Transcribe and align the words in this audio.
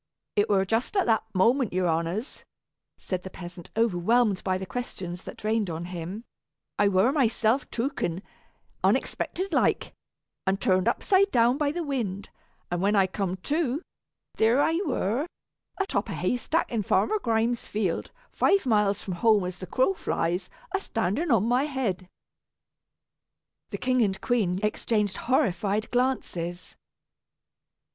"It 0.35 0.49
were 0.49 0.65
just 0.65 0.97
at 0.97 1.05
that 1.05 1.21
moment, 1.35 1.73
your 1.73 1.85
honors," 1.87 2.43
said 2.97 3.21
the 3.21 3.29
peasant, 3.29 3.69
overwhelmed 3.77 4.43
by 4.43 4.57
the 4.57 4.65
questions 4.65 5.21
that 5.25 5.43
rained 5.43 5.69
on 5.69 5.85
him, 5.85 6.23
"I 6.79 6.87
were 6.87 7.11
myself 7.11 7.69
tooken, 7.69 8.23
unexpected 8.83 9.53
like, 9.53 9.93
and 10.47 10.59
turned 10.59 10.87
upside 10.87 11.29
down 11.29 11.59
by 11.59 11.69
the 11.71 11.83
wind; 11.83 12.31
and 12.71 12.81
when 12.81 12.95
I 12.95 13.05
cum 13.05 13.37
to, 13.43 13.83
there 14.37 14.59
I 14.59 14.79
were 14.87 15.27
atop 15.79 16.09
a 16.09 16.13
haystack 16.13 16.71
in 16.71 16.81
Farmer 16.81 17.19
Grimes' 17.19 17.67
field, 17.67 18.09
five 18.31 18.65
miles 18.65 19.03
from 19.03 19.13
home 19.21 19.45
as 19.45 19.57
the 19.59 19.67
crow 19.67 19.93
flies, 19.93 20.49
a 20.73 20.79
standing 20.79 21.29
on 21.29 21.43
my 21.45 21.65
head." 21.65 22.09
The 23.69 23.77
king 23.77 24.01
and 24.01 24.19
queen 24.19 24.59
exchanged 24.63 25.17
horrified 25.27 25.91
glances. 25.91 26.75